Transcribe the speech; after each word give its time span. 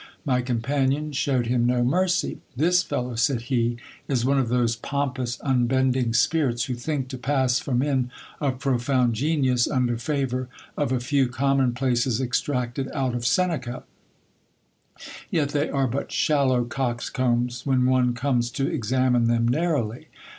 My 0.25 0.41
companion 0.41 1.11
shewed 1.11 1.45
him 1.45 1.67
no 1.67 1.83
mercy. 1.83 2.39
This 2.57 2.81
fellow, 2.81 3.13
said 3.15 3.41
he, 3.53 3.77
is 4.07 4.25
one 4.25 4.39
of 4.39 4.49
those 4.49 4.75
pompous, 4.75 5.39
unbending 5.43 6.15
spirits 6.15 6.63
who 6.63 6.73
think 6.73 7.07
to 7.09 7.19
pass 7.19 7.59
for 7.59 7.75
men 7.75 8.09
of 8.39 8.57
profound 8.57 9.13
genius, 9.13 9.67
under 9.69 9.97
favour 9.97 10.47
of 10.75 10.91
a 10.91 10.99
few 10.99 11.27
common 11.27 11.73
places 11.75 12.19
extracted 12.19 12.89
out 12.95 13.13
of 13.13 13.27
Seneca; 13.27 13.83
yet 15.29 15.49
they 15.49 15.69
are 15.69 15.85
but 15.87 16.11
shallow 16.11 16.63
coxcombs 16.63 17.63
when 17.67 17.85
one 17.85 18.15
comes 18.15 18.49
to 18.49 18.65
examine 18.67 19.25
them 19.27 19.47
narrowly. 19.47 20.07